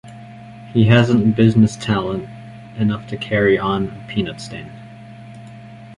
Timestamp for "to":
3.09-3.17